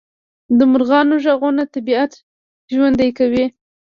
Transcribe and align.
د 0.57 0.59
مرغانو 0.71 1.15
غږونه 1.23 1.63
طبیعت 1.73 2.11
ژوندی 2.73 3.09
کوي 3.17 3.45